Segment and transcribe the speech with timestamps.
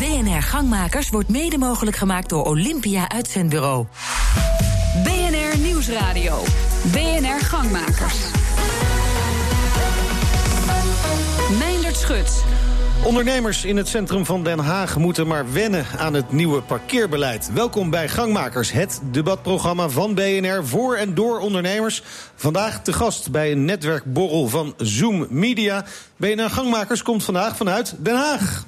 [0.00, 3.86] BNR Gangmakers wordt mede mogelijk gemaakt door Olympia Uitzendbureau.
[5.04, 6.42] BNR Nieuwsradio.
[6.92, 8.16] BNR Gangmakers.
[11.58, 12.44] Meindert Schut.
[13.04, 17.50] Ondernemers in het centrum van Den Haag moeten maar wennen aan het nieuwe parkeerbeleid.
[17.52, 22.02] Welkom bij Gangmakers, het debatprogramma van BNR voor en door ondernemers.
[22.34, 25.84] Vandaag te gast bij een netwerkborrel van Zoom Media.
[26.16, 28.64] BNR Gangmakers komt vandaag vanuit Den Haag.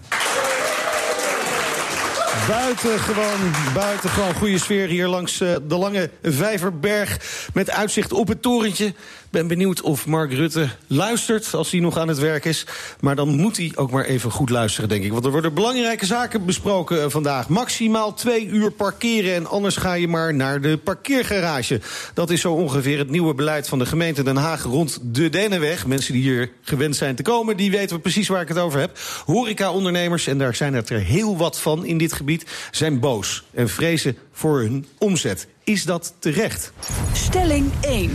[2.48, 7.18] Buitengewoon, buitengewoon goede sfeer hier langs uh, de lange Vijverberg.
[7.54, 8.94] Met uitzicht op het torentje.
[9.32, 12.66] Ben benieuwd of Mark Rutte luistert als hij nog aan het werk is.
[13.00, 15.12] Maar dan moet hij ook maar even goed luisteren, denk ik.
[15.12, 17.48] Want er worden belangrijke zaken besproken uh, vandaag.
[17.48, 21.80] Maximaal twee uur parkeren en anders ga je maar naar de parkeergarage.
[22.14, 25.86] Dat is zo ongeveer het nieuwe beleid van de gemeente Den Haag rond de Dennenweg.
[25.86, 28.98] Mensen die hier gewend zijn te komen, die weten precies waar ik het over heb.
[29.24, 34.16] Horeca-ondernemers, en daar zijn er heel wat van in dit gebied, zijn boos en vrezen
[34.32, 35.46] voor hun omzet.
[35.64, 36.72] Is dat terecht?
[37.12, 38.10] Stelling 1.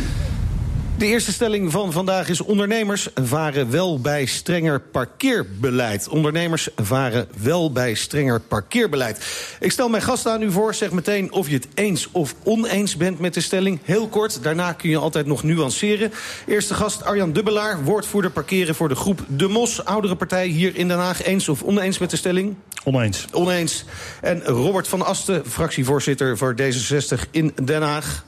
[0.97, 6.07] De eerste stelling van vandaag is: ondernemers varen wel bij strenger parkeerbeleid.
[6.07, 9.25] Ondernemers varen wel bij strenger parkeerbeleid.
[9.59, 10.73] Ik stel mijn gast aan u voor.
[10.73, 13.79] Zeg meteen of je het eens of oneens bent met de stelling.
[13.83, 16.11] Heel kort, daarna kun je altijd nog nuanceren.
[16.47, 19.85] Eerste gast Arjan Dubbelaar, woordvoerder parkeren voor de groep De Mos.
[19.85, 21.23] Oudere partij hier in Den Haag.
[21.23, 22.55] Eens of oneens met de stelling?
[22.83, 23.25] Oneens.
[23.31, 23.85] Oneens.
[24.21, 28.25] En Robert van Asten, fractievoorzitter voor D66 in Den Haag.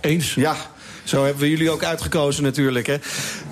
[0.00, 0.34] Eens.
[0.34, 0.56] Ja.
[1.04, 2.86] Zo hebben we jullie ook uitgekozen natuurlijk.
[2.86, 2.96] Hè?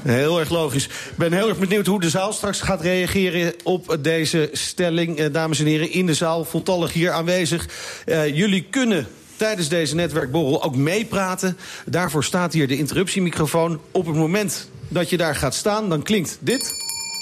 [0.03, 0.85] Heel erg logisch.
[0.85, 5.19] Ik ben heel erg benieuwd hoe de zaal straks gaat reageren op deze stelling.
[5.19, 7.69] Eh, dames en heren, in de zaal, voltallig hier aanwezig.
[8.07, 9.07] Uh, jullie kunnen
[9.37, 11.57] tijdens deze netwerkborrel ook meepraten.
[11.87, 13.81] Daarvoor staat hier de interruptiemicrofoon.
[13.91, 16.75] Op het moment dat je daar gaat staan, dan klinkt dit.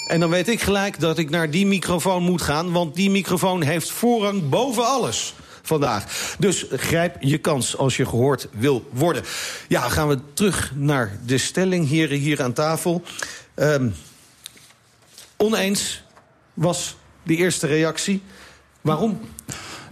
[0.07, 2.71] En dan weet ik gelijk dat ik naar die microfoon moet gaan...
[2.71, 5.33] want die microfoon heeft voorrang boven alles
[5.69, 6.35] vandaag.
[6.39, 9.23] Dus grijp je kans als je gehoord wil worden.
[9.67, 13.03] Ja, gaan we terug naar de stelling, heren, hier aan tafel.
[13.55, 13.93] Um,
[15.37, 16.03] oneens
[16.53, 18.21] was de eerste reactie.
[18.81, 19.19] Waarom?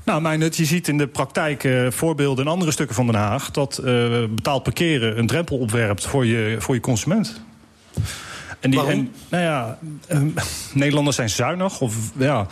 [0.03, 3.51] Nou, mijn, je ziet in de praktijk uh, voorbeelden in andere stukken van Den Haag...
[3.51, 3.85] dat uh,
[4.29, 7.41] betaald parkeren een drempel opwerpt voor je, voor je consument.
[8.59, 9.77] En die, en, nou ja,
[10.11, 10.21] uh,
[10.73, 12.47] Nederlanders zijn zuinig of ja...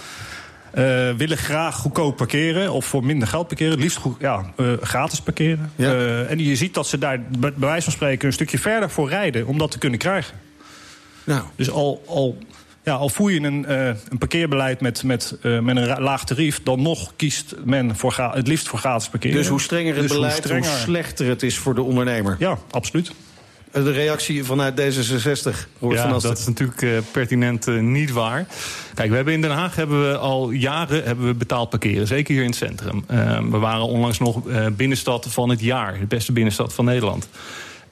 [0.78, 3.72] Uh, willen graag goedkoop parkeren of voor minder geld parkeren.
[3.72, 5.72] Het liefst goed, ja, uh, gratis parkeren.
[5.76, 5.94] Ja.
[5.94, 9.10] Uh, en je ziet dat ze daar bij wijze van spreken een stukje verder voor
[9.10, 10.36] rijden om dat te kunnen krijgen.
[11.24, 11.42] Nou.
[11.56, 12.38] Dus al, al,
[12.84, 13.72] ja, al voer je een,
[14.10, 18.68] een parkeerbeleid met, met, met een laag tarief, dan nog kiest men voor het liefst
[18.68, 19.38] voor gratis parkeren.
[19.38, 20.70] Dus hoe strenger het dus beleid, hoe, strenger...
[20.70, 22.36] hoe slechter het is voor de ondernemer.
[22.40, 23.12] Ja, absoluut
[23.84, 28.46] de reactie vanuit D66, Robert ja, dat is natuurlijk uh, pertinent uh, niet waar.
[28.94, 32.08] Kijk, we hebben in Den Haag hebben we al jaren hebben we betaald parkeren.
[32.08, 33.06] Zeker hier in het centrum.
[33.12, 34.42] Uh, we waren onlangs nog
[34.76, 36.00] binnenstad van het jaar.
[36.00, 37.28] De beste binnenstad van Nederland.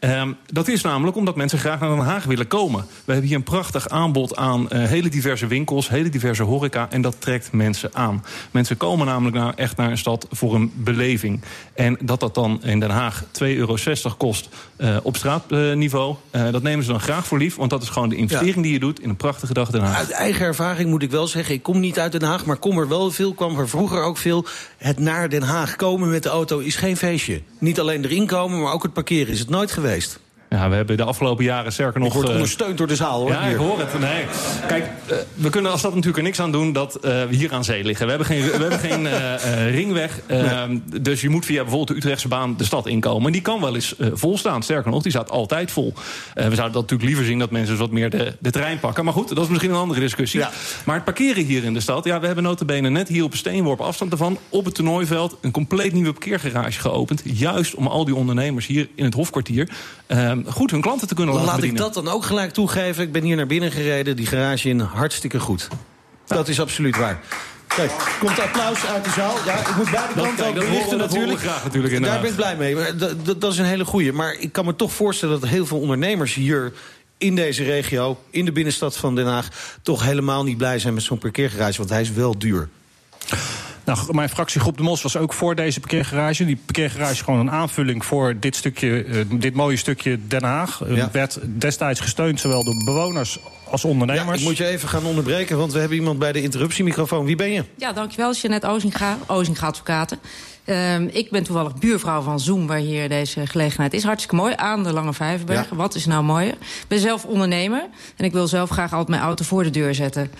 [0.05, 2.85] Um, dat is namelijk omdat mensen graag naar Den Haag willen komen.
[3.05, 6.87] We hebben hier een prachtig aanbod aan uh, hele diverse winkels, hele diverse horeca.
[6.89, 8.23] En dat trekt mensen aan.
[8.51, 11.41] Mensen komen namelijk naar, echt naar een stad voor een beleving.
[11.73, 13.75] En dat dat dan in Den Haag 2,60 euro
[14.17, 16.15] kost uh, op straatniveau...
[16.31, 17.55] Uh, dat nemen ze dan graag voor lief.
[17.55, 18.61] Want dat is gewoon de investering ja.
[18.61, 19.97] die je doet in een prachtige dag Den Haag.
[19.97, 22.45] Uit eigen ervaring moet ik wel zeggen, ik kom niet uit Den Haag...
[22.45, 24.45] maar kom er wel veel, kwam er vroeger ook veel.
[24.77, 27.41] Het naar Den Haag komen met de auto is geen feestje.
[27.59, 30.22] Niet alleen erin komen, maar ook het parkeren is het nooit geweest geweest.
[30.53, 32.07] Ja, we hebben de afgelopen jaren sterker nog...
[32.07, 33.29] Ik word ondersteund door de zaal, hoor.
[33.29, 33.51] Ja, hier.
[33.51, 33.99] ik hoor het.
[33.99, 34.25] Nee.
[34.67, 36.73] Kijk, uh, we kunnen als dat natuurlijk er niks aan doen...
[36.73, 38.05] dat uh, we hier aan zee liggen.
[38.05, 39.07] We hebben geen, we hebben geen
[39.79, 40.19] ringweg.
[40.27, 40.81] Nee.
[41.01, 43.25] Dus je moet via bijvoorbeeld de Utrechtse baan de stad inkomen.
[43.25, 44.63] En die kan wel eens vol staan.
[44.63, 45.93] Sterker nog, die staat altijd vol.
[46.33, 49.03] we zouden dat natuurlijk liever zien dat mensen wat meer de, de trein pakken.
[49.03, 50.39] Maar goed, dat is misschien een andere discussie.
[50.39, 50.51] Ja.
[50.85, 52.05] Maar het parkeren hier in de stad...
[52.05, 54.37] Ja, we hebben notabene net hier op een steenworp afstand ervan...
[54.49, 57.21] op het toernooiveld een compleet nieuwe parkeergarage geopend.
[57.23, 59.69] Juist om al die ondernemers hier in het Hofkwartier...
[60.47, 61.85] goed hun klanten te kunnen laten Laat bedienen.
[61.85, 63.03] ik dat dan ook gelijk toegeven.
[63.03, 65.67] Ik ben hier naar binnen gereden, die garage in hartstikke goed.
[66.27, 66.35] Ja.
[66.35, 67.19] Dat is absoluut waar.
[67.67, 69.35] Kijk, komt applaus uit de zaal.
[69.45, 71.39] Ja, ik moet beide kanten ook belichten natuurlijk.
[71.39, 72.95] Graag natuurlijk Daar ben ik blij mee.
[72.95, 74.13] Dat, dat is een hele goeie.
[74.13, 76.73] Maar ik kan me toch voorstellen dat heel veel ondernemers hier
[77.18, 79.47] in deze regio, in de binnenstad van Den Haag,
[79.81, 82.69] toch helemaal niet blij zijn met zo'n parkeergarage, want hij is wel duur.
[83.85, 86.45] Nou, mijn fractiegroep De Mos was ook voor deze parkeergarage.
[86.45, 90.81] Die parkeergarage is gewoon een aanvulling voor dit, stukje, uh, dit mooie stukje Den Haag.
[90.88, 91.09] Ja.
[91.12, 93.39] werd destijds gesteund zowel door bewoners
[93.69, 94.27] als ondernemers.
[94.27, 97.25] Ja, ik moet je even gaan onderbreken, want we hebben iemand bij de interruptiemicrofoon.
[97.25, 97.63] Wie ben je?
[97.77, 98.33] Ja, dankjewel.
[98.33, 100.19] Jeanette Ozinga, Ozinga Advocaten.
[100.65, 104.03] Uh, ik ben toevallig buurvrouw van Zoom, waar hier deze gelegenheid is.
[104.03, 105.69] Hartstikke mooi, aan de Lange Vijverberg.
[105.69, 105.75] Ja.
[105.75, 106.53] Wat is nou mooier?
[106.53, 107.85] Ik ben zelf ondernemer
[108.18, 110.31] en ik wil zelf graag altijd mijn auto voor de deur zetten.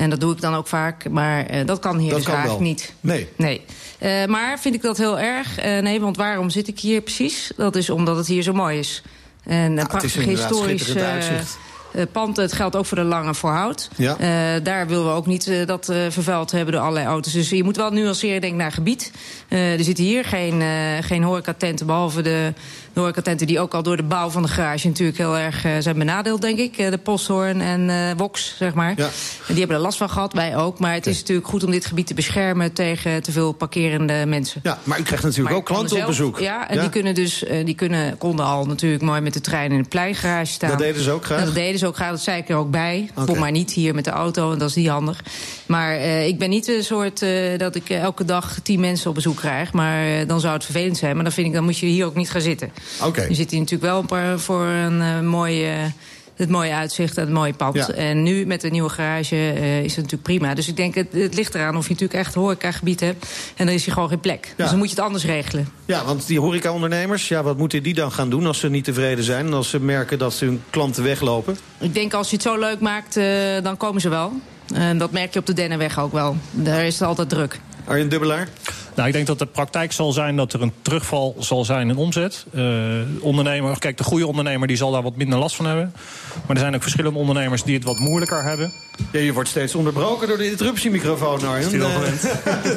[0.00, 2.34] En dat doe ik dan ook vaak, maar uh, dat kan hier dat dus kan
[2.34, 2.70] eigenlijk wel.
[2.70, 2.92] niet.
[3.00, 3.28] Nee.
[3.36, 3.60] Nee.
[4.02, 5.64] Uh, maar vind ik dat heel erg?
[5.64, 7.52] Uh, nee, want waarom zit ik hier precies?
[7.56, 9.02] Dat is omdat het hier zo mooi is.
[9.44, 12.36] En een Nou, het is prachtig historisch uh, pand.
[12.36, 13.88] Het geldt ook voor de Lange Voorhout.
[13.96, 14.16] Ja.
[14.20, 17.32] Uh, daar willen we ook niet uh, dat vervuild hebben door allerlei auto's.
[17.32, 19.12] Dus je moet wel nuanceren denk ik, naar gebied.
[19.48, 20.62] Er zitten hier geen,
[21.02, 22.52] geen horecatenten, behalve de,
[22.92, 23.46] de horecatenten...
[23.46, 26.40] die ook al door de bouw van de garage natuurlijk heel erg uh, zijn benadeeld,
[26.40, 26.78] denk ik.
[26.78, 28.92] Uh, de Posthoorn en uh, Wox, zeg maar.
[28.96, 29.04] Ja.
[29.04, 29.10] En
[29.46, 30.78] die hebben er last van gehad, wij ook.
[30.78, 32.72] Maar het is natuurlijk goed om dit gebied te beschermen...
[32.72, 34.60] tegen te veel parkerende mensen.
[34.62, 36.38] Ja, maar u krijgt natuurlijk Maar ook klanten zelf, op bezoek.
[36.38, 39.82] Ja, en die kunnen dus die kunnen, konden al natuurlijk mooi met de trein in
[39.82, 40.70] de pleingarage staan.
[40.70, 41.44] Dat deden ze ook graag?
[41.44, 43.10] Dat deden ze ook graag, dat zei ik er ook bij.
[43.14, 43.26] Oké.
[43.26, 45.22] Kom maar niet hier met de auto, want dat is niet handig.
[45.66, 49.14] Maar uh, ik ben niet een soort uh, dat ik elke dag tien mensen op
[49.14, 49.72] bezoek krijg.
[49.72, 51.14] Maar uh, dan zou het vervelend zijn.
[51.14, 52.72] Maar dan vind ik, dan moet je hier ook niet gaan zitten.
[53.04, 53.22] Oké.
[53.22, 55.92] Je zit hier natuurlijk wel een paar, voor een uh, mooie...
[56.40, 57.76] het mooie uitzicht en het mooie pand.
[57.76, 57.88] Ja.
[57.88, 60.54] En nu met de nieuwe garage uh, is het natuurlijk prima.
[60.54, 63.26] Dus ik denk, het, het ligt eraan of je natuurlijk echt horecagebied hebt.
[63.56, 64.46] En dan is hier gewoon geen plek.
[64.46, 64.54] Ja.
[64.56, 65.68] Dus dan moet je het anders regelen.
[65.84, 69.24] Ja, want die horecaondernemers, ja, wat moeten die dan gaan doen als ze niet tevreden
[69.24, 69.46] zijn...
[69.46, 71.58] en als ze merken dat hun klanten weglopen?
[71.78, 73.24] Ik denk als je het zo leuk maakt, uh,
[73.62, 74.32] dan komen ze wel.
[74.74, 76.36] En dat merk je op de Dennenweg ook wel.
[76.50, 77.60] Daar is het altijd druk.
[77.84, 78.48] Arjen Dubbelaar?
[79.00, 81.96] Nou, ik denk dat de praktijk zal zijn dat er een terugval zal zijn in
[81.96, 82.46] omzet.
[82.54, 82.64] Uh,
[83.20, 85.92] ondernemer, kijk, de goede ondernemer die zal daar wat minder last van hebben.
[86.46, 88.72] Maar er zijn ook verschillende ondernemers die het wat moeilijker hebben.
[89.12, 91.66] Ja, je wordt steeds onderbroken door de interruptiemicrofoon, Arjen.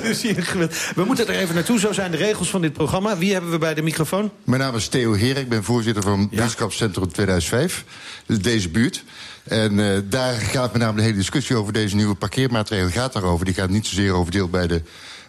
[0.03, 0.35] Is Uh,
[0.95, 3.17] we moeten er even naartoe, zo zijn de regels van dit programma.
[3.17, 4.31] Wie hebben we bij de microfoon?
[4.43, 6.37] Mijn naam is Theo Heer, ik ben voorzitter van ja.
[6.37, 7.83] Buurtschapscentrum 2005.
[8.25, 9.03] Dus deze buurt.
[9.43, 13.45] En uh, daar gaat met name de hele discussie over deze nieuwe parkeermaatregel gaat daarover.
[13.45, 14.81] Die gaat niet zozeer over deel bij de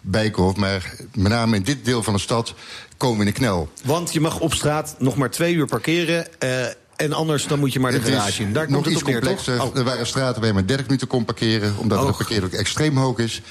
[0.07, 2.53] Bijkorf, maar met name in dit deel van de stad
[2.97, 3.69] komen we in de knel.
[3.83, 6.27] Want je mag op straat nog maar twee uur parkeren.
[6.43, 6.65] Uh,
[6.95, 8.53] en anders dan moet je maar de het garage in.
[8.53, 9.61] Daar nog het iets neer, complexer.
[9.61, 9.77] Oh.
[9.77, 12.07] Er waren straten waar je maar 30 minuten kon parkeren, omdat Oh.
[12.07, 13.41] de parkeer ook extreem hoog is.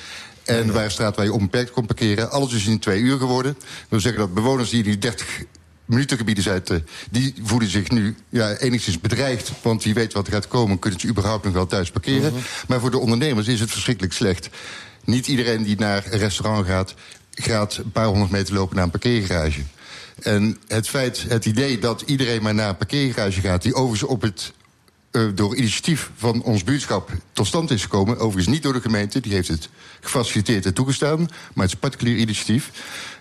[0.44, 2.30] En er waren straten waar je onbeperkt kon parkeren.
[2.30, 3.52] Alles is in twee uur geworden.
[3.54, 5.42] Dat wil zeggen dat bewoners die die 30
[5.84, 9.52] minutengebieden zitten, die voelen zich nu ja, enigszins bedreigd.
[9.62, 12.32] Want wie weet wat er gaat komen, kunnen ze überhaupt nog wel thuis parkeren.
[12.32, 12.42] Mhm.
[12.68, 14.48] Maar voor de ondernemers is het verschrikkelijk slecht.
[15.04, 16.94] Niet iedereen die naar een restaurant gaat,
[17.30, 19.60] gaat een paar honderd meter lopen naar een parkeergarage.
[20.22, 24.22] En het feit, het idee dat iedereen maar naar een parkeergarage gaat, die overigens op
[24.22, 24.52] het
[25.12, 28.18] uh, door initiatief van ons buurtschap tot stand is gekomen.
[28.18, 29.68] Overigens niet door de gemeente, die heeft het
[30.00, 31.18] gefaciliteerd en toegestaan.
[31.18, 32.70] Maar het is een particulier initiatief.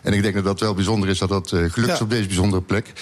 [0.01, 1.93] En ik denk dat dat wel bijzonder is dat dat uh, gelukt ja.
[1.93, 2.93] is op deze bijzondere plek.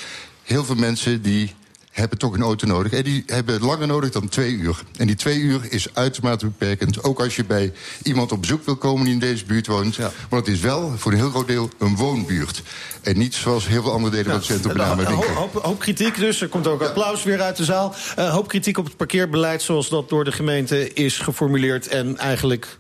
[0.43, 1.53] Heel veel mensen die
[1.91, 2.91] hebben toch een auto nodig.
[2.91, 4.81] En die hebben langer nodig dan twee uur.
[4.97, 7.03] En die twee uur is uitermate beperkend.
[7.03, 7.73] Ook als je bij
[8.03, 9.95] iemand op bezoek wil komen die in deze buurt woont.
[9.95, 10.11] Ja.
[10.29, 12.61] Want het is wel voor een heel groot deel een woonbuurt.
[13.01, 15.35] En niet zoals heel veel andere delen van het centrum name hoop, winkel.
[15.35, 16.41] hoop, hoop, kritiek dus.
[16.41, 17.95] Er komt ook applaus weer uit de zaal.
[18.19, 21.87] Uh, hoop kritiek op het parkeerbeleid zoals dat door de gemeente is geformuleerd.
[21.87, 22.79] En eigenlijk...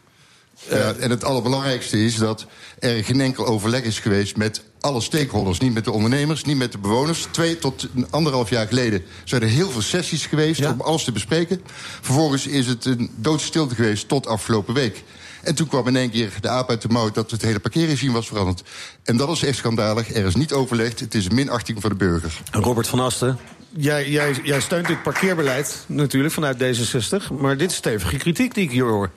[0.69, 2.45] Ja, en het allerbelangrijkste is dat
[2.79, 5.59] er geen enkel overleg is geweest met alle stakeholders.
[5.59, 7.27] Niet met de ondernemers, niet met de bewoners.
[7.31, 10.71] Twee tot een anderhalf jaar geleden zijn er heel veel sessies geweest ja.
[10.71, 11.61] om alles te bespreken.
[12.01, 15.03] Vervolgens is het een doodstilte geweest tot afgelopen week.
[15.43, 18.13] En toen kwam in één keer de aap uit de mouw dat het hele parkeerregime
[18.13, 18.63] was veranderd.
[19.03, 20.13] En dat is echt schandalig.
[20.13, 20.99] Er is niet overlegd.
[20.99, 22.41] Het is een minachting van de burger.
[22.51, 23.37] Robert van Asten,
[23.69, 27.39] jij, jij, jij steunt dit parkeerbeleid natuurlijk vanuit D66.
[27.39, 29.09] Maar dit is stevige kritiek die ik hier hoor.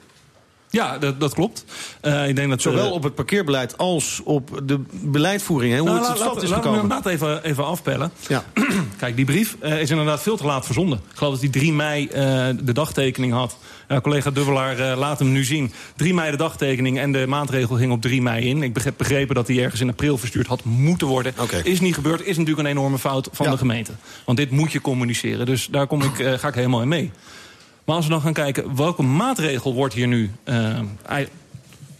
[0.74, 1.64] Ja, dat, dat klopt.
[2.02, 5.72] Uh, ik denk dat Zowel uh, op het parkeerbeleid als op de beleidvoering.
[5.72, 6.88] Hè, hoe nou, het tot stand is laat gekomen.
[6.88, 8.10] Laten we inderdaad even, even afpellen.
[8.28, 8.44] Ja.
[8.96, 10.98] Kijk, die brief uh, is inderdaad veel te laat verzonden.
[11.10, 12.08] Ik geloof dat hij 3 mei
[12.64, 13.56] de dagtekening had.
[14.02, 15.72] collega Dubbelaar laat hem nu zien.
[15.96, 18.62] 3 mei de dagtekening en de maatregel ging op 3 mei in.
[18.62, 21.34] Ik heb begrepen dat hij ergens in april verstuurd had moeten worden.
[21.38, 21.60] Okay.
[21.60, 22.20] Is niet gebeurd.
[22.20, 23.52] Is natuurlijk een enorme fout van Ja.
[23.52, 23.92] de gemeente.
[24.24, 25.46] Want dit moet je communiceren.
[25.46, 27.10] Dus daar kom ik, ga ik helemaal in mee.
[27.84, 30.30] Maar als we dan gaan kijken, welke maatregel wordt hier nu...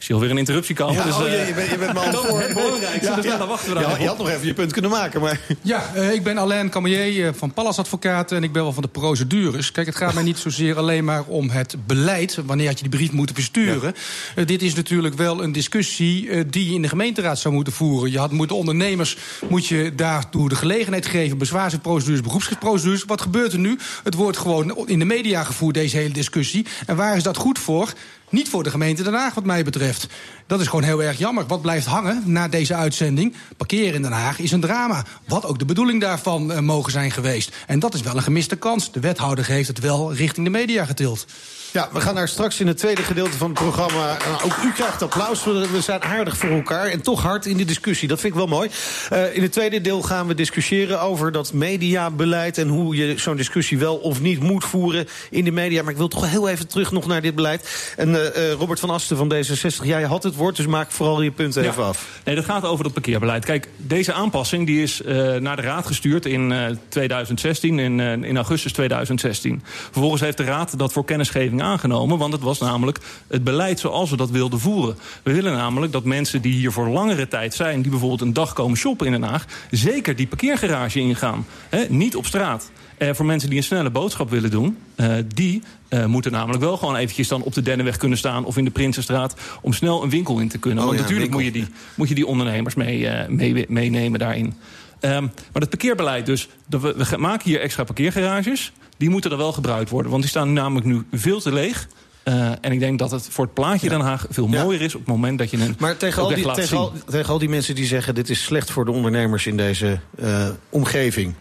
[0.04, 0.94] Zie alweer een interruptie komen.
[0.94, 2.40] Ja, dus, oh, uh, je, je bent, je bent me al dat voor.
[2.40, 3.46] is het belangrijkste, Ja, dus ja.
[3.46, 5.40] wachten we je had nog even je punt kunnen maken, maar...
[5.62, 8.82] Ja, uh, ik ben Alain Camillier uh, van Pallas Advocaten en ik ben wel van
[8.82, 9.72] de procedures.
[9.72, 12.38] Kijk, het gaat mij niet zozeer alleen maar om het beleid.
[12.46, 13.94] Wanneer had je die brief moeten versturen?
[14.34, 14.42] Ja.
[14.42, 18.10] Uh, dit is natuurlijk wel een discussie die je in de gemeenteraad zou moeten voeren.
[18.10, 19.16] Je had moet de ondernemers
[19.48, 21.38] moet je daartoe de gelegenheid geven.
[21.38, 23.04] Bezwaarsprocedures, beroepsprocedures.
[23.04, 23.78] Wat gebeurt er nu?
[24.02, 26.66] Het wordt gewoon in de media gevoerd, deze hele discussie.
[26.86, 27.92] En waar is dat goed voor?
[28.34, 30.06] Niet voor de gemeente Den Haag, wat mij betreft.
[30.46, 31.46] Dat is gewoon heel erg jammer.
[31.46, 33.34] Wat blijft hangen na deze uitzending?
[33.56, 35.04] Parkeren in Den Haag is een drama.
[35.28, 37.56] Wat ook de bedoeling daarvan uh, mogen zijn geweest.
[37.66, 38.92] En dat is wel een gemiste kans.
[38.92, 41.26] De wethouder heeft het wel richting de media getild.
[41.74, 44.16] Ja, we gaan naar straks in het tweede gedeelte van het programma.
[44.28, 45.44] Nou, ook u krijgt applaus.
[45.44, 48.08] We zijn aardig voor elkaar en toch hard in de discussie.
[48.08, 48.70] Dat vind ik wel mooi.
[49.12, 52.58] Uh, in het tweede deel gaan we discussiëren over dat mediabeleid...
[52.58, 55.82] en hoe je zo'n discussie wel of niet moet voeren in de media.
[55.82, 57.94] Maar ik wil toch heel even terug nog naar dit beleid.
[57.96, 60.56] En uh, Robert van Asten van D66, jij had het woord...
[60.56, 61.70] dus maak vooral je punten ja.
[61.70, 62.20] even af.
[62.24, 63.44] Nee, dat gaat over het parkeerbeleid.
[63.44, 65.00] Kijk, deze aanpassing die is
[65.38, 69.62] naar de Raad gestuurd in 2016, in, in augustus 2016.
[69.64, 72.18] Vervolgens heeft de Raad dat voor kennisgeving aangenomen.
[72.18, 74.96] Want het was namelijk het beleid zoals we dat wilden voeren.
[75.22, 77.82] We willen namelijk dat mensen die hier voor langere tijd zijn...
[77.82, 79.46] die bijvoorbeeld een dag komen shoppen in Den Haag...
[79.70, 81.46] zeker die parkeergarage ingaan.
[81.68, 82.70] He, niet op straat.
[82.98, 84.78] Uh, voor mensen die een snelle boodschap willen doen...
[84.96, 88.44] Uh, die uh, moeten namelijk wel gewoon eventjes dan op de Dennenweg kunnen staan...
[88.44, 90.78] of in de Prinsenstraat om snel een winkel in te kunnen.
[90.78, 94.54] Oh, Want ja, natuurlijk moet je, die, moet je die ondernemers mee, mee, meenemen daarin.
[95.00, 96.48] Um, maar het parkeerbeleid dus...
[96.66, 98.72] We, we maken hier extra parkeergarages...
[99.04, 100.10] die moeten er wel gebruikt worden.
[100.10, 101.88] Want die staan namelijk nu veel te leeg...
[102.24, 104.94] Uh, en ik denk dat het voor het plaatje Den Haag veel mooier is...
[104.94, 107.48] op het moment dat je een Maar tegen al, die, tegen, al, tegen al die
[107.48, 108.14] mensen die zeggen...
[108.14, 111.34] dit is slecht voor de ondernemers in deze uh, omgeving...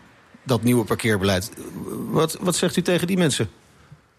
[0.43, 1.51] dat nieuwe parkeerbeleid.
[2.09, 3.49] Wat, wat zegt u tegen die mensen?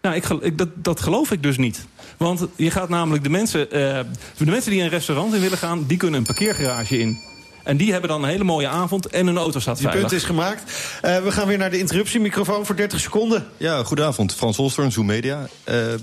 [0.01, 1.85] Nou, ik, ik, dat, dat geloof ik dus niet.
[2.17, 3.61] Want je gaat namelijk de mensen...
[3.61, 3.99] Uh,
[4.37, 5.83] de mensen die een restaurant in willen gaan...
[5.87, 7.17] die kunnen een parkeergarage in.
[7.65, 10.07] En die hebben dan een hele mooie avond en hun auto staat Die veilig.
[10.07, 10.63] punt is gemaakt.
[11.05, 13.47] Uh, we gaan weer naar de interruptiemicrofoon voor 30 seconden.
[13.57, 14.33] Ja, goedenavond.
[14.33, 15.47] Frans Holstorn, Zoom Media.
[15.69, 15.93] Uh,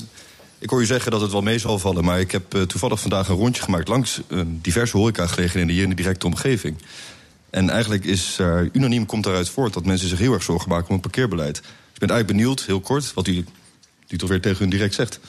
[0.59, 2.05] ik hoor u zeggen dat het wel mee zal vallen...
[2.05, 3.89] maar ik heb uh, toevallig vandaag een rondje gemaakt...
[3.89, 6.77] langs uh, diverse horecagelegenheden hier in de directe omgeving.
[7.51, 9.73] En eigenlijk is er unaniem komt daaruit voort...
[9.73, 11.55] dat mensen zich heel erg zorgen maken om het parkeerbeleid.
[11.55, 13.45] Dus ik ben eigenlijk benieuwd, heel kort, wat u,
[14.09, 15.21] u toch weer tegen hun direct zegt.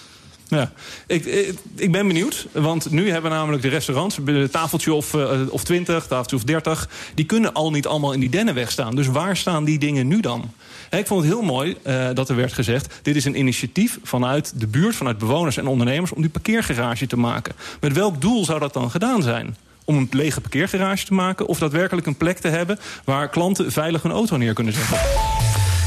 [0.48, 0.72] Ja,
[1.08, 2.48] ik, ik, ik, ben benieuwd.
[2.52, 6.90] Want nu hebben namelijk de restaurants, een tafeltje of, uh, of 20, tafeltje of 30...
[7.16, 8.96] die kunnen al niet allemaal in die dennenweg staan.
[8.96, 10.52] Dus waar staan die dingen nu dan?
[10.90, 11.78] Ik vond het heel mooi
[12.14, 12.94] dat er werd gezegd...
[13.02, 16.12] dit is een initiatief vanuit de buurt, vanuit bewoners en ondernemers...
[16.12, 17.56] om die parkeergarage te maken.
[17.80, 19.56] Met welk doel zou dat dan gedaan zijn?
[19.86, 21.48] om een lege parkeergarage te maken...
[21.48, 24.98] of daadwerkelijk een plek te hebben waar klanten veilig hun auto neer kunnen zetten?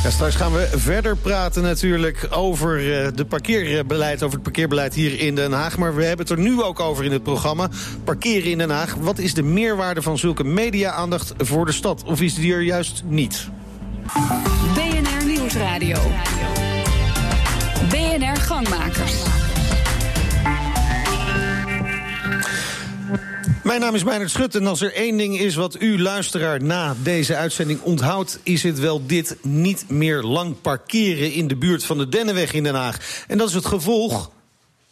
[0.04, 5.34] Straks gaan we verder praten natuurlijk over uh, de parkeerbeleid, over het parkeerbeleid hier in
[5.34, 5.76] Den Haag.
[5.76, 7.68] Maar we hebben het er nu ook over in het programma.
[8.04, 8.94] Parkeren in Den Haag.
[8.94, 12.02] Wat is de meerwaarde van zulke media-aandacht voor de stad?
[12.04, 13.48] Of is die er juist niet?
[14.74, 15.98] BNR Nieuwsradio.
[17.90, 19.35] BNR Gangmakers.
[23.66, 26.94] Mijn naam is Meijnerd Schut en als er één ding is wat u luisteraar na
[27.02, 28.38] deze uitzending onthoudt...
[28.42, 32.62] is het wel dit niet meer lang parkeren in de buurt van de Dennenweg in
[32.62, 33.24] Den Haag.
[33.28, 34.30] En dat is het gevolg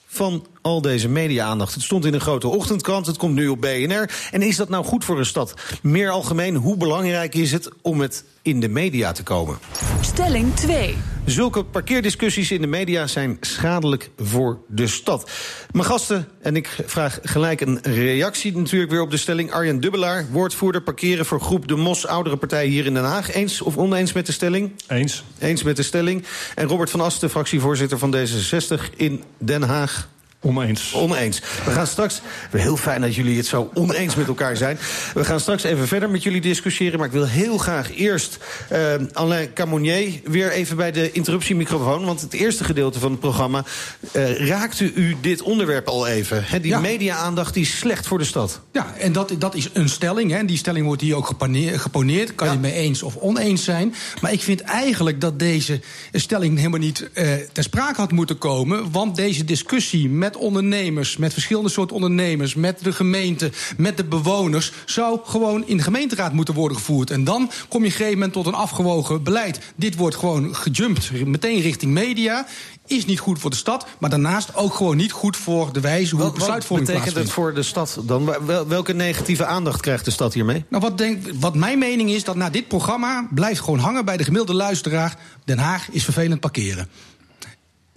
[0.06, 1.74] van al deze media-aandacht.
[1.74, 4.10] Het stond in een grote ochtendkrant, het komt nu op BNR.
[4.30, 5.54] En is dat nou goed voor een stad?
[5.82, 9.58] Meer algemeen, hoe belangrijk is het om het in de media te komen?
[10.00, 10.96] Stelling 2.
[11.26, 15.30] Zulke parkeerdiscussies in de media zijn schadelijk voor de stad.
[15.70, 19.52] Mijn gasten, en ik vraag gelijk een reactie natuurlijk weer op de stelling.
[19.52, 23.32] Arjen Dubbelaar, woordvoerder parkeren voor groep De Mos, oudere partij hier in Den Haag.
[23.32, 24.72] Eens of oneens met de stelling?
[24.88, 25.24] Eens.
[25.38, 26.24] Eens met de stelling.
[26.54, 30.08] En Robert van Asten, fractievoorzitter van D66 in Den Haag.
[30.44, 30.92] Oneens.
[30.92, 31.42] Oneens.
[31.64, 32.20] We gaan straks.
[32.50, 34.78] Heel fijn dat jullie het zo oneens met elkaar zijn.
[35.14, 36.98] We gaan straks even verder met jullie discussiëren.
[36.98, 38.38] Maar ik wil heel graag eerst
[38.72, 38.78] uh,
[39.12, 42.04] Alain Camonier weer even bij de interruptiemicrofoon.
[42.04, 43.64] Want het eerste gedeelte van het programma
[44.12, 46.44] uh, raakte u dit onderwerp al even.
[46.44, 46.80] He, die ja.
[46.80, 48.60] media-aandacht die is slecht voor de stad.
[48.72, 50.30] Ja, en dat, dat is een stelling.
[50.30, 50.44] Hè.
[50.44, 52.34] Die stelling wordt hier ook geponeerd.
[52.34, 52.52] Kan ja.
[52.52, 53.94] je het mee eens of oneens zijn.
[54.20, 55.80] Maar ik vind eigenlijk dat deze
[56.12, 58.90] stelling helemaal niet uh, ter sprake had moeten komen.
[58.90, 64.04] Want deze discussie met met ondernemers, met verschillende soorten ondernemers, met de gemeente, met de
[64.04, 67.10] bewoners, zou gewoon in de gemeenteraad moeten worden gevoerd.
[67.10, 69.60] En dan kom je op een gegeven moment tot een afgewogen beleid.
[69.76, 72.46] Dit wordt gewoon gejumpt, meteen richting media.
[72.86, 76.16] Is niet goed voor de stad, maar daarnaast ook gewoon niet goed voor de wijze
[76.16, 78.34] hoe besluitvorming Wat betekent het voor de stad dan?
[78.68, 80.64] Welke negatieve aandacht krijgt de stad hiermee?
[80.68, 84.16] Nou, wat, denk, wat mijn mening is, dat na dit programma blijft gewoon hangen bij
[84.16, 85.18] de gemiddelde luisteraar.
[85.44, 86.88] Den Haag is vervelend parkeren.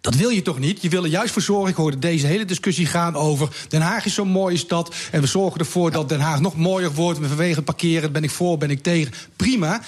[0.08, 0.82] Dat wil je toch niet?
[0.82, 1.70] Je wil er juist voor zorgen.
[1.70, 3.50] Ik hoorde deze hele discussie gaan over.
[3.68, 4.96] Den Haag is zo'n mooie stad.
[5.12, 7.20] En we zorgen ervoor dat Den Haag nog mooier wordt.
[7.22, 9.14] Vanwege het parkeren ben ik voor, ben ik tegen.
[9.36, 9.82] Prima.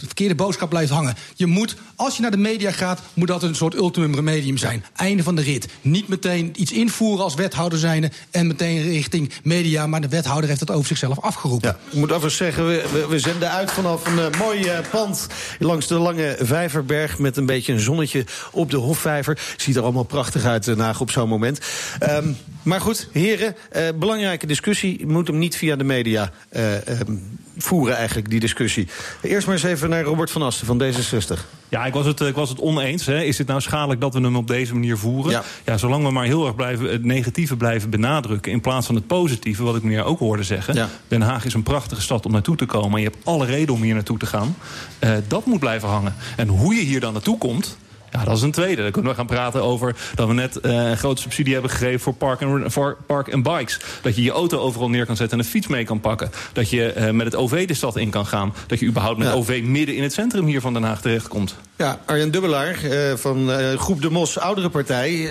[0.00, 1.14] De verkeerde boodschap blijft hangen.
[1.34, 4.84] Je moet, als je naar de media gaat, moet dat een soort ultimum remedium zijn.
[4.96, 5.68] Einde van de rit.
[5.80, 9.86] Niet meteen iets invoeren als wethouder zijnde en meteen richting media.
[9.86, 11.68] Maar de wethouder heeft het over zichzelf afgeroepen.
[11.68, 14.78] Ja, ik moet even zeggen, we, we, we zenden uit vanaf een uh, mooi uh,
[14.90, 15.26] pand
[15.58, 19.38] langs de lange Vijverberg met een beetje een zonnetje op de Hofvijver.
[19.56, 21.60] Ziet er allemaal prachtig uit, Den Haag, op zo'n moment.
[22.02, 25.06] Um, maar goed, heren, uh, belangrijke discussie.
[25.06, 28.88] Moet hem niet via de media um, voeren, eigenlijk, die discussie.
[29.22, 31.40] Eerst maar eens even naar Robert van Asten van D66.
[31.68, 33.06] Ja, ik was het, ik was het oneens.
[33.06, 33.22] Hè.
[33.22, 35.30] Is het nou schadelijk dat we hem op deze manier voeren?
[35.30, 35.42] Ja.
[35.64, 38.52] ja, zolang we maar heel erg blijven, het negatieve blijven benadrukken...
[38.52, 40.74] in plaats van het positieve, wat ik meneer ook hoorde zeggen.
[40.74, 40.88] Ja.
[41.08, 42.92] Den Haag is een prachtige stad om naartoe te komen...
[42.92, 44.56] en je hebt alle reden om hier naartoe te gaan.
[45.00, 46.14] Uh, dat moet blijven hangen.
[46.36, 47.78] En hoe je hier dan naartoe komt...
[48.10, 48.82] Ja, dat is een tweede.
[48.82, 52.00] Dan kunnen we gaan praten over dat we net uh, een grote subsidie hebben gegeven
[52.00, 53.80] voor park en, voor park en bikes.
[54.02, 56.30] Dat je je auto overal neer kan zetten en een fiets mee kan pakken.
[56.52, 58.54] Dat je uh, met het OV de stad in kan gaan.
[58.66, 59.32] Dat je überhaupt met ja.
[59.32, 61.56] OV midden in het centrum hier van Den Haag terechtkomt.
[61.76, 65.28] Ja, Arjen Dubbelaar uh, van Groep de Mos, oudere partij.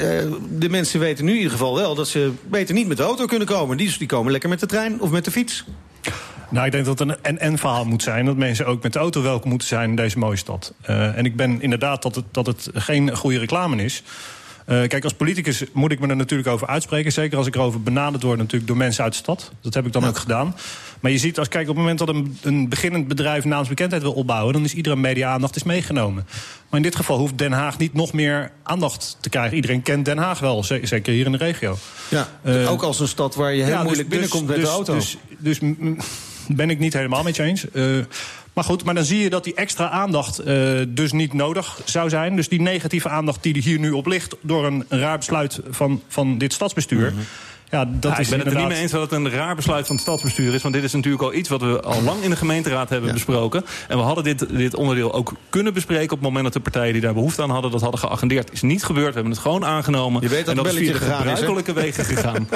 [0.50, 3.25] de mensen weten nu in ieder geval wel dat ze beter niet met de auto
[3.25, 3.77] kunnen komen.
[3.77, 5.65] Die, die komen lekker met de trein of met de fiets.
[6.50, 8.25] Nou, ik denk dat het een en-en verhaal moet zijn.
[8.25, 10.74] Dat mensen ook met de auto welkom moeten zijn in deze mooie stad.
[10.89, 14.04] Uh, en ik ben inderdaad dat het, dat het geen goede reclame is.
[14.70, 17.12] Uh, kijk, als politicus moet ik me er natuurlijk over uitspreken.
[17.12, 19.51] Zeker als ik erover benaderd word natuurlijk door mensen uit de stad.
[19.62, 20.08] Dat heb ik dan ja.
[20.08, 20.56] ook gedaan.
[21.00, 24.13] Maar je ziet, als kijk, op het moment dat een, een beginnend bedrijf naamsbekendheid wil
[24.13, 24.54] opbouwen...
[24.54, 26.27] dan is iedere media-aandacht is meegenomen.
[26.70, 29.56] Maar in dit geval hoeft Den Haag niet nog meer aandacht te krijgen.
[29.56, 31.77] Iedereen kent Den Haag wel, zeker hier in de regio.
[32.10, 34.66] Ja, uh, ook als een stad waar je heel ja, moeilijk dus, binnenkomt dus, met
[34.66, 34.94] de auto.
[34.94, 35.75] Dus, dus, dus
[36.48, 37.66] ben ik niet helemaal met je eens.
[37.74, 38.06] Uh,
[38.54, 42.10] maar goed, maar dan zie je dat die extra aandacht uh, dus niet nodig zou
[42.10, 42.36] zijn.
[42.36, 44.36] Dus die negatieve aandacht die er hier nu op ligt...
[44.42, 47.10] door een raar besluit van, van dit stadsbestuur...
[47.10, 47.25] -hmm.
[47.69, 49.55] Ja, dat ja, is ik ben het er niet mee eens dat het een raar
[49.55, 50.62] besluit van het stadsbestuur is.
[50.62, 53.13] Want dit is natuurlijk al iets wat we al lang in de gemeenteraad hebben ja.
[53.13, 53.65] besproken.
[53.88, 56.12] En we hadden dit, dit onderdeel ook kunnen bespreken...
[56.12, 57.71] op het moment dat de partijen die daar behoefte aan hadden...
[57.71, 58.51] dat hadden geagendeerd.
[58.51, 59.07] is niet gebeurd.
[59.07, 60.21] We hebben het gewoon aangenomen.
[60.21, 62.47] Je weet dat en dat is via de gebruikelijke wegen gegaan.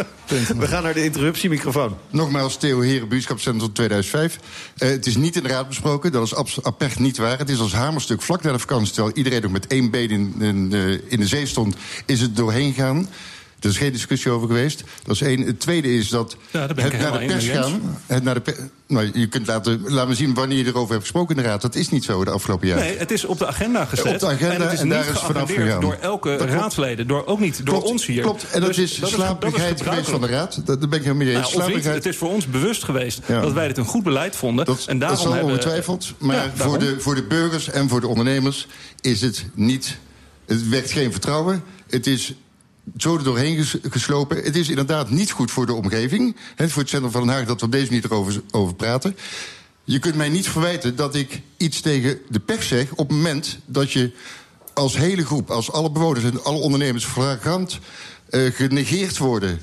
[0.57, 1.97] we gaan naar de interruptiemicrofoon.
[2.09, 4.39] Nogmaals, Theo Heren, buurschapscentrum 2005.
[4.77, 6.11] Uh, het is niet in de raad besproken.
[6.11, 7.37] Dat is apert niet waar.
[7.37, 8.93] Het is als hamerstuk vlak na de vakantie...
[8.93, 11.75] terwijl iedereen nog met één been in, in, uh, in de zee stond...
[12.05, 13.07] is het doorheen gaan...
[13.61, 14.83] Er is geen discussie over geweest.
[15.03, 15.41] Dat is één.
[15.41, 17.81] Het tweede is dat ja, het naar de pers gaan.
[18.05, 21.41] Het naar de nou, je kunt laten, laten zien wanneer je erover hebt gesproken in
[21.41, 21.61] de Raad.
[21.61, 22.83] Dat is niet zo de afgelopen jaren.
[22.83, 24.13] Nee, het is op de agenda gezet.
[24.13, 25.81] Op de agenda en, het is en daar is vanaf gegaan.
[25.81, 27.07] door elke dat raadsleden.
[27.07, 28.21] Door, ook niet door ons hier.
[28.21, 30.61] Klopt, en dat dus, is slaperigheid geweest van de Raad.
[30.65, 31.53] Dat, daar ben ik helemaal mee eens.
[31.53, 33.41] Nou, het is voor ons bewust geweest ja.
[33.41, 34.65] dat wij dit een goed beleid vonden.
[34.65, 36.13] Dat, en daarom dat is hebben, ongetwijfeld.
[36.17, 38.67] Maar ja, voor, de, voor de burgers en voor de ondernemers
[39.01, 39.97] is het niet...
[40.45, 41.63] Het wekt geen vertrouwen.
[41.89, 42.33] Het is
[42.97, 44.43] zo er doorheen geslopen.
[44.43, 46.35] Het is inderdaad niet goed voor de omgeving.
[46.55, 49.15] He, voor het centrum van Den Haag dat we op deze manier erover over praten.
[49.83, 52.91] Je kunt mij niet verwijten dat ik iets tegen de pers zeg...
[52.91, 54.11] op het moment dat je
[54.73, 57.05] als hele groep, als alle bewoners en alle ondernemers...
[57.05, 57.79] flagrant
[58.29, 59.61] uh, genegeerd worden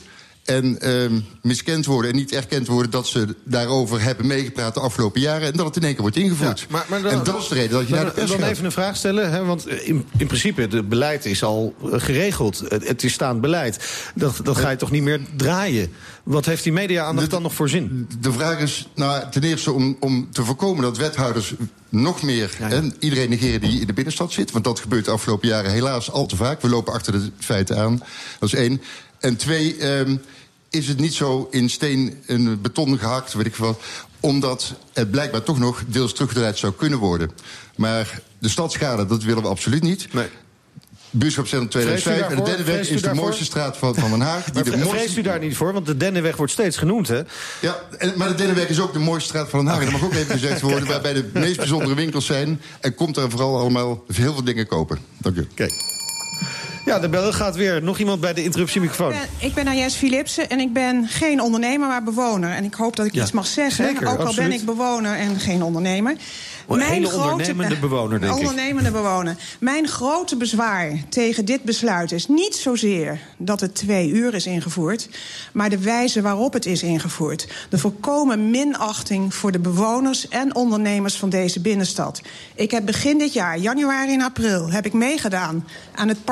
[0.48, 2.90] en um, miskend worden en niet erkend worden...
[2.90, 5.52] dat ze daarover hebben meegepraat de afgelopen jaren...
[5.52, 6.60] en dat het in één keer wordt ingevoerd.
[6.60, 8.40] Ja, maar, maar dan, en dat is de reden dat je naar de pers Dan
[8.40, 8.50] gaat.
[8.50, 10.60] even een vraag stellen, hè, want in, in principe...
[10.60, 13.78] het beleid is al geregeld, het, het is staand beleid.
[14.14, 15.92] Dat, dat ga je toch niet meer draaien?
[16.22, 18.08] Wat heeft die media-aandacht dan nog voor zin?
[18.20, 21.54] De vraag is nou, ten eerste om, om te voorkomen dat wethouders
[21.88, 22.74] nog meer ja, ja.
[22.74, 24.50] Hè, iedereen negeren die in de binnenstad zit.
[24.50, 26.62] Want dat gebeurt de afgelopen jaren helaas al te vaak.
[26.62, 28.02] We lopen achter de feiten aan.
[28.38, 28.80] Dat is één.
[29.20, 30.20] En twee, um,
[30.70, 33.80] is het niet zo in steen en beton gehakt, weet ik wat,
[34.20, 37.30] omdat het blijkbaar toch nog deels teruggedraaid zou kunnen worden.
[37.76, 40.12] Maar de stadschade, dat willen we absoluut niet.
[40.12, 40.28] Nee.
[41.10, 42.30] Buurschapscentrum 2005.
[42.30, 43.24] En de Dennenweg is de daarvoor?
[43.24, 44.44] mooiste straat van, van Den Haag.
[44.44, 45.72] Die maar vreest u daar niet voor?
[45.72, 47.20] Want de Dennenweg wordt steeds genoemd, hè?
[47.60, 49.78] Ja, en, maar de Dennenweg is ook de mooiste straat van Den Haag.
[49.78, 52.60] En dat mag ook even gezegd worden, waarbij de meest bijzondere winkels zijn.
[52.80, 54.98] En komt er vooral allemaal heel veel dingen kopen.
[55.18, 55.46] Dank u.
[55.50, 55.68] Oké.
[56.88, 57.82] Ja, de bel gaat weer.
[57.82, 59.12] Nog iemand bij de interruptiemicrofoon.
[59.12, 62.50] Ik ben, ik ben Agnes Philipsen en ik ben geen ondernemer, maar bewoner.
[62.50, 63.22] En ik hoop dat ik ja.
[63.22, 63.84] iets mag zeggen.
[63.84, 64.48] Zeker, ook al absoluut.
[64.48, 66.16] ben ik bewoner en geen ondernemer.
[66.68, 68.94] Een hele grote, ondernemende bewoner, denk ondernemende ik.
[68.94, 69.36] bewoner.
[69.60, 75.08] Mijn grote bezwaar tegen dit besluit is niet zozeer dat het twee uur is ingevoerd...
[75.52, 77.48] maar de wijze waarop het is ingevoerd.
[77.68, 82.22] De volkomen minachting voor de bewoners en ondernemers van deze binnenstad.
[82.54, 85.66] Ik heb begin dit jaar, januari en april, heb ik meegedaan...
[85.94, 86.24] aan het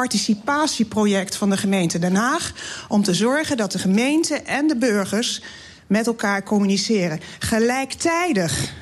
[0.47, 2.53] participatieproject van de gemeente Den Haag...
[2.89, 5.43] om te zorgen dat de gemeente en de burgers
[5.87, 7.21] met elkaar communiceren.
[7.39, 8.73] Gelijktijdig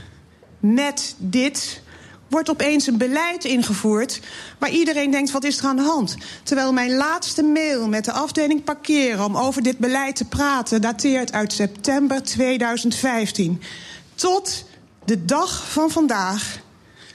[0.61, 1.83] met dit
[2.29, 4.21] wordt opeens een beleid ingevoerd
[4.59, 6.17] waar iedereen denkt, wat is er aan de hand?
[6.43, 11.33] Terwijl mijn laatste mail met de afdeling parkeren om over dit beleid te praten dateert
[11.33, 13.63] uit september 2015.
[14.15, 14.65] Tot
[15.05, 16.63] de dag van vandaag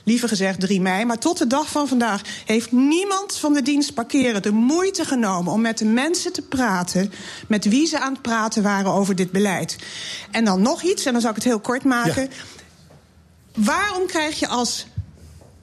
[0.09, 1.05] liever gezegd 3 mei.
[1.05, 5.53] Maar tot de dag van vandaag heeft niemand van de dienst parkeren de moeite genomen
[5.53, 7.11] om met de mensen te praten.
[7.47, 9.75] met wie ze aan het praten waren over dit beleid.
[10.31, 12.29] En dan nog iets, en dan zal ik het heel kort maken.
[13.55, 14.85] Waarom krijg je als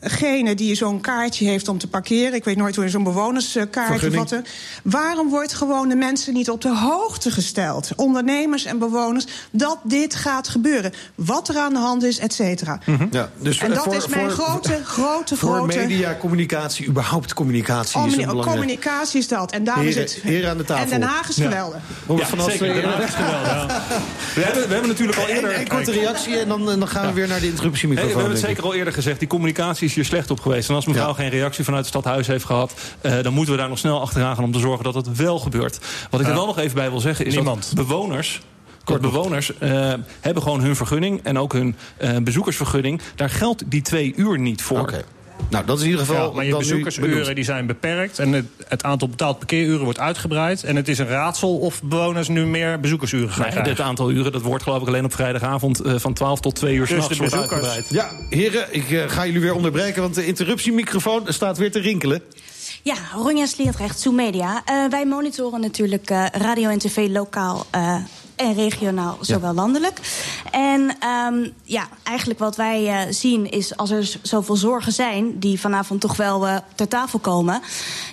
[0.01, 2.35] degene die zo'n kaartje heeft om te parkeren...
[2.35, 4.23] ik weet nooit hoe je zo'n bewonerskaart of Vergunning.
[4.23, 4.31] wat...
[4.31, 4.45] er-
[4.83, 7.91] waarom wordt gewoon de mensen niet op de hoogte gesteld...
[7.97, 10.93] ondernemers en bewoners, dat dit gaat gebeuren?
[11.15, 12.79] Wat er aan de hand is, et cetera.
[13.11, 15.77] Ja, dus en dat voor- is mijn voor- grote, grote, Voor grote...
[15.79, 18.59] media, communicatie, überhaupt communicatie Oh, is meneer, belangrijk...
[18.59, 19.53] communicatie is dat.
[19.53, 20.19] En daar is het.
[20.23, 20.85] heren aan de tafel.
[20.93, 21.43] En Den Haag is Ja.
[21.49, 21.81] geweldig.
[22.07, 22.75] Robert van Asten, zeker.
[22.75, 23.83] Den Haag is geweldig, ja.
[24.35, 25.55] We hebben, we hebben natuurlijk al eerder...
[25.55, 27.15] Een, een korte reactie en dan, dan gaan we Ja.
[27.15, 28.13] weer naar de Hey, interruptiemicrofoon.
[28.15, 29.19] we hebben het zeker al eerder gezegd.
[29.19, 30.69] Die communicatie is hier slecht op geweest.
[30.69, 31.15] En als mevrouw Ja.
[31.15, 32.75] geen reactie vanuit het stadhuis heeft gehad...
[33.01, 35.39] eh, dan moeten we daar nog snel achteraan gaan om te zorgen dat het wel
[35.39, 35.79] gebeurt.
[36.11, 37.77] Wat ik er wel nog even bij wil zeggen is Niemand.
[37.77, 38.41] dat bewoners...
[38.85, 43.01] Dat bewoners eh, hebben gewoon hun vergunning en ook hun eh, bezoekersvergunning.
[43.15, 44.93] Daar geldt die twee uur niet voor.
[45.51, 48.45] Nou, dat is in ieder geval Ja, maar je bezoekersuren die zijn beperkt en het,
[48.69, 50.65] het aantal betaald parkeeruren wordt uitgebreid.
[50.65, 53.75] En het is een raadsel of bewoners nu meer bezoekersuren gaan Nee, krijgen.
[53.75, 56.75] dit aantal uren, dat wordt geloof ik alleen op vrijdagavond eh, van 12 tot 2
[56.75, 57.87] uur Dus s'nachts bezoekers- uitgebreid.
[57.91, 62.23] Ja, heren, ik eh, ga jullie weer onderbreken, want de interruptiemicrofoon staat weer te rinkelen.
[62.83, 64.63] Ja, Ronja Sliedrecht, Zoom Media.
[64.65, 67.97] Eh, wij monitoren natuurlijk eh, radio en tv lokaal eh,
[68.37, 70.01] en regionaal, zowel landelijk.
[70.51, 75.39] En ehm, ja, eigenlijk wat wij eh, zien is als er zoveel zorgen zijn...
[75.39, 77.61] die vanavond toch wel eh, ter tafel komen...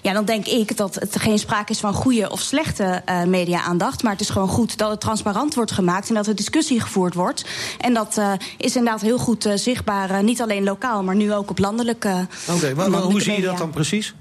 [0.01, 4.03] ja, dan denk ik dat het geen sprake is van goede of slechte eh, media-aandacht...
[4.03, 6.09] maar het is gewoon goed dat het transparant wordt gemaakt...
[6.09, 7.45] en dat er discussie gevoerd wordt.
[7.79, 8.21] En dat
[8.57, 11.03] is inderdaad heel goed zichtbaar, niet alleen lokaal...
[11.03, 14.13] maar nu ook op landelijke Oké, maar, hoe zie je dat dan precies?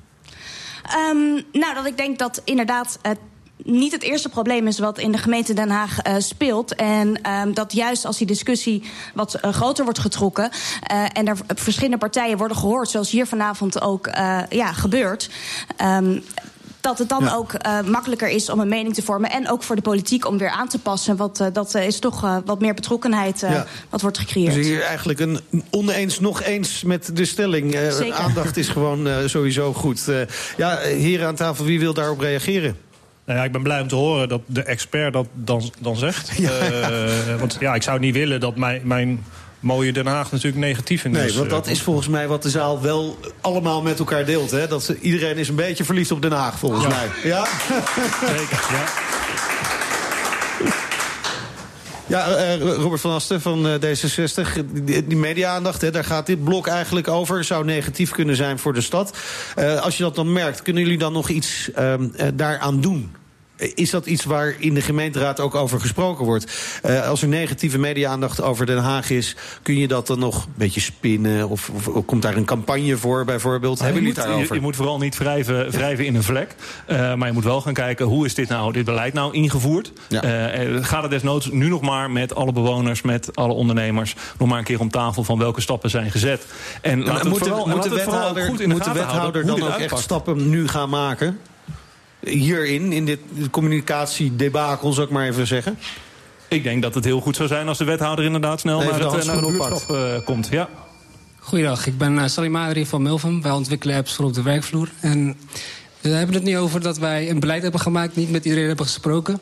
[0.83, 3.19] Ehm, nou, dat ik denk dat inderdaad het
[3.65, 6.75] niet het eerste probleem is wat in de gemeente Den Haag eh, speelt.
[6.75, 8.83] En ehm, dat juist als die discussie
[9.15, 10.51] wat eh, groter wordt getrokken...
[10.83, 14.07] eh, en er verschillende partijen worden gehoord, zoals hier vanavond ook
[14.49, 15.31] ja, gebeurt...
[15.77, 16.21] ehm,
[16.81, 17.35] dat het dan Ja.
[17.35, 17.53] ook
[17.85, 19.31] makkelijker is om een mening te vormen.
[19.31, 21.17] En ook voor de politiek om weer aan te passen.
[21.17, 23.67] Want dat is toch wat meer betrokkenheid Ja.
[23.91, 24.55] wat wordt gecreëerd.
[24.55, 27.77] Dus hier eigenlijk een oneens nog eens met de stelling.
[28.13, 30.05] Aandacht is gewoon sowieso goed.
[30.57, 32.77] Ja, heren aan tafel, wie wil daarop reageren?
[33.27, 36.31] Nou ja, ik ben blij om te horen dat de expert dat dan, dan zegt.
[36.43, 39.25] Eh, want ja, ik zou niet willen dat mijn, mijn
[39.61, 41.35] mooie Den Haag natuurlijk negatief in Nee, is.
[41.35, 44.51] want eh, dat is volgens mij wat de zaal wel allemaal met elkaar deelt.
[44.51, 44.67] Hè?
[44.67, 46.89] Dat ze- iedereen is een beetje verliefd op Den Haag, volgens Ja.
[46.89, 47.07] mij.
[47.31, 47.47] Ja?
[48.27, 48.85] Zeker, ja.
[52.13, 54.65] Ja, eh, Robert van Asten van eh, D66.
[54.85, 57.45] Die, media-aandacht, daar gaat dit blok eigenlijk over.
[57.45, 59.19] Zou negatief kunnen zijn voor de stad.
[59.55, 63.13] Eh, als je dat dan merkt, kunnen jullie dan nog iets ehm, eh, daaraan doen?
[63.57, 66.79] Is dat iets waar in de gemeenteraad ook over gesproken wordt?
[66.83, 69.37] Eh, als er negatieve media-aandacht over Den Haag is...
[69.63, 71.49] kun je dat dan nog een beetje spinnen?
[71.49, 73.79] Of, of komt daar een campagne voor bijvoorbeeld?
[73.79, 74.55] je, Hebben moet, jullie het je, daarover?
[74.57, 76.55] je moet vooral niet wrijven, wrijven in een vlek.
[76.87, 79.93] Eh, maar je moet wel gaan kijken hoe is dit, nou, dit beleid nou ingevoerd.
[80.09, 80.23] Ja.
[80.23, 84.15] Eh, ga er desnoods nu nog maar met alle bewoners, met alle ondernemers...
[84.39, 86.47] nog maar een keer om tafel van welke stappen zijn gezet.
[86.81, 88.85] En laat het moet de- vooral, moet de het vooral wethouder, goed in de moet
[88.85, 91.39] de wethouder dan ook echt stappen nu gaan maken?
[92.25, 95.79] Hierin, in dit communicatiedebakel, zou ik maar even zeggen?
[96.49, 99.01] Ik denk dat het heel goed zou zijn als de wethouder inderdaad snel Even naar
[99.01, 100.49] de het, eh, naar het handschoen buurtschap eh, komt.
[100.51, 100.69] Ja.
[101.39, 103.43] Goeiedag, ik ben uh, Salim Adrie van Milvam.
[103.43, 104.89] Wij ontwikkelen apps voor op de werkvloer.
[105.01, 105.37] En
[106.01, 108.87] we hebben het nu over dat wij een beleid hebben gemaakt, niet met iedereen hebben
[108.87, 109.41] gesproken.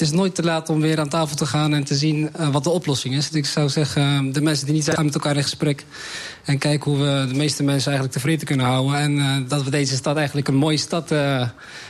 [0.00, 2.48] Het is nooit te laat om weer aan tafel te gaan en te zien uh,
[2.48, 3.30] wat de oplossing is.
[3.30, 5.84] Dus ik zou zeggen, uh, de mensen die niet zijn, gaan met elkaar in gesprek.
[6.44, 8.94] En kijken hoe we de meeste mensen eigenlijk tevreden kunnen houden.
[8.94, 11.12] En uh, dat we deze stad eigenlijk een mooie stad...
[11.12, 11.48] Uh,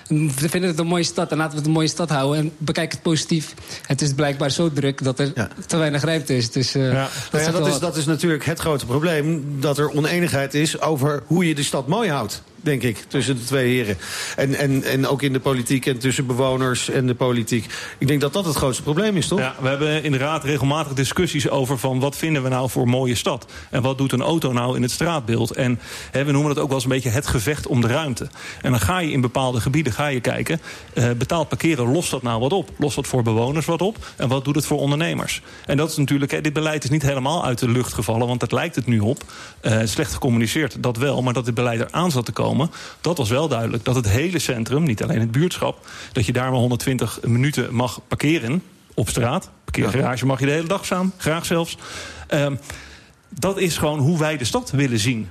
[0.08, 2.38] we vinden het een mooie stad en laten we het een mooie stad houden.
[2.38, 3.54] En bekijk het positief.
[3.86, 5.48] Het is blijkbaar zo druk dat er ja.
[5.66, 6.50] te weinig ruimte is.
[6.50, 7.08] Dus, uh, ja.
[7.30, 9.56] Dat, nou ja, dat, is, dat is natuurlijk het grote probleem.
[9.60, 13.44] Dat er oneenigheid is over hoe je de stad mooi houdt denk ik, tussen de
[13.44, 13.96] twee heren.
[14.36, 17.66] En, en, en ook in de politiek en tussen bewoners en de politiek.
[17.98, 19.38] Ik denk dat dat het grootste probleem is, toch?
[19.38, 22.88] Ja, we hebben in de raad regelmatig discussies over van wat vinden we nou voor
[22.88, 23.46] mooie stad?
[23.70, 25.50] En wat doet een auto nou in het straatbeeld?
[25.50, 28.28] En hè, we noemen dat ook wel eens een beetje het gevecht om de ruimte.
[28.62, 30.60] En dan ga je in bepaalde gebieden ga je kijken,
[30.94, 32.70] uh, betaald parkeren, lost dat nou wat op?
[32.78, 33.96] Lost dat voor bewoners wat op?
[34.16, 35.42] En wat doet het voor ondernemers?
[35.66, 38.40] En dat is natuurlijk, hè, dit beleid is niet helemaal uit de lucht gevallen, want
[38.40, 39.22] dat lijkt het nu op.
[39.62, 42.49] Uh, slecht gecommuniceerd, dat wel, maar dat dit beleid eraan zat te komen
[43.00, 43.84] dat was wel duidelijk.
[43.84, 45.86] Dat het hele centrum, niet alleen het buurtschap...
[46.12, 48.62] dat je daar maar 120 minuten mag parkeren
[48.94, 49.50] op straat.
[49.64, 51.76] Parkeergarage mag je de hele dag staan, graag zelfs.
[52.34, 52.46] Uh,
[53.28, 55.28] dat is gewoon hoe wij de stad willen zien.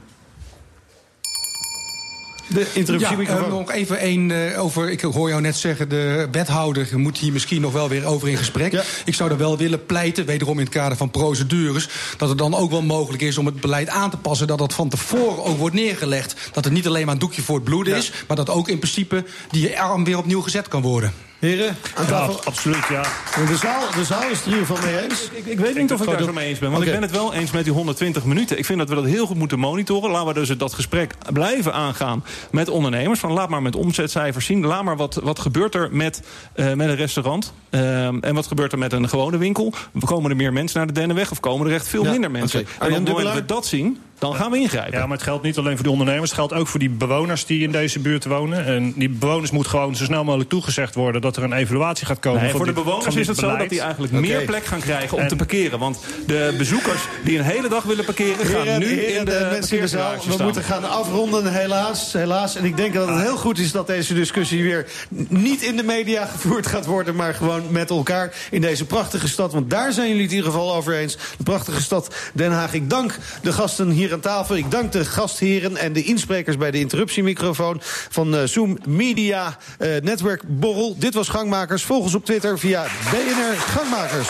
[2.50, 3.44] De interruptiemicrofoon.
[3.44, 4.90] Ja, uh, nog even één uh, over.
[4.90, 8.38] Ik hoor jou net zeggen, de wethouder moet hier misschien nog wel weer over in
[8.38, 8.72] gesprek.
[8.72, 8.84] Ja.
[9.06, 12.56] Ik zou er wel willen pleiten, wederom in het kader van procedures, dat het dan
[12.56, 14.48] ook wel mogelijk is om het beleid aan te passen.
[14.48, 16.36] Dat dat van tevoren ook wordt neergelegd.
[16.52, 18.00] Dat het niet alleen maar een doekje voor het bloeden ja.
[18.00, 21.14] is, maar dat ook in principe die arm weer opnieuw gezet kan worden.
[21.40, 22.34] Heren, aan tafel.
[22.34, 23.02] Ja, absoluut, ja.
[23.48, 25.24] De zaal, de zaal is het er ieder geval mee eens.
[25.24, 26.72] Ik, ik, ik weet niet of ik daar zo mee eens ben.
[26.72, 26.94] Want okay.
[26.94, 28.58] ik ben het wel eens met die 120 minuten.
[28.58, 30.12] Ik vind dat we dat heel goed moeten monitoren.
[30.12, 33.20] Laten we dus dat gesprek blijven aangaan met ondernemers.
[33.20, 34.66] Van laat maar met omzetcijfers zien.
[34.66, 36.22] Laat maar wat, wat gebeurt er met,
[36.56, 37.54] uh, met een restaurant.
[37.70, 39.74] Uh, en wat gebeurt er met een gewone winkel.
[40.06, 41.32] Komen er meer mensen naar de Dennenweg?
[41.32, 42.66] Of komen er echt veel ja, minder mensen?
[42.76, 42.90] Okay.
[42.90, 45.00] En dat we dat zien dan gaan we ingrijpen.
[45.00, 46.30] Ja, maar het geldt niet alleen voor die ondernemers.
[46.30, 48.66] Het geldt ook voor die bewoners die in deze buurt wonen.
[48.66, 51.22] En die bewoners moet gewoon zo snel mogelijk toegezegd worden...
[51.22, 52.42] dat er een evaluatie gaat komen.
[52.42, 53.56] Nee, voor de bewoners is het beleid.
[53.56, 54.28] zo dat die eigenlijk okay.
[54.28, 55.30] meer plek gaan krijgen om en...
[55.30, 55.80] te parkeren.
[55.80, 58.46] Want de bezoekers die een hele dag willen parkeren...
[58.46, 60.14] gaan heren, nu heren, in de, mensen in de zaal.
[60.14, 60.44] We staan.
[60.46, 62.56] moeten gaan afronden, helaas, helaas.
[62.56, 64.88] En ik denk dat het heel goed is dat deze discussie weer...
[65.28, 67.16] niet in de media gevoerd gaat worden...
[67.16, 69.54] maar gewoon met elkaar in deze prachtige stad.
[69.54, 71.18] Want daar zijn jullie het in ieder geval over eens.
[71.38, 72.74] De prachtige stad Den Haag.
[72.74, 74.09] Ik dank de gasten hier
[74.58, 77.78] Ik dank de gastheren en de insprekers bij de interruptiemicrofoon
[78.10, 80.96] van uh, Zoom Media uh, Netwerk Borrel.
[80.98, 81.84] Dit was Gangmakers.
[81.84, 84.28] Volg ons op Twitter via BNR Gangmakers.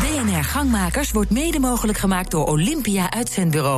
[0.00, 3.70] BNR Gangmakers wordt mede mogelijk gemaakt door Olympia Uitzendbureau.